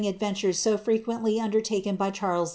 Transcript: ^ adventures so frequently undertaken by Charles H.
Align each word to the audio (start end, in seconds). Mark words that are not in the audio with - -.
^ 0.03 0.09
adventures 0.09 0.57
so 0.57 0.79
frequently 0.79 1.39
undertaken 1.39 1.95
by 1.95 2.09
Charles 2.09 2.49
H. 2.49 2.49